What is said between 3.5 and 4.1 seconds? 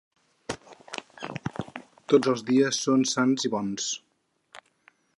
i bons.